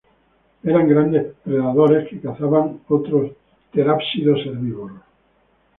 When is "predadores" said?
1.43-2.09